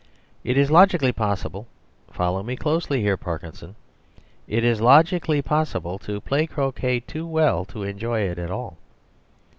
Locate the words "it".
0.43-0.57, 4.47-4.63, 8.21-8.39